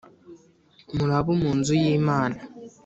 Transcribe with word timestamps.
muri 0.95 1.11
abo 1.19 1.31
mu 1.41 1.51
nzu 1.57 1.73
y 1.81 1.85
Imana 1.97 2.39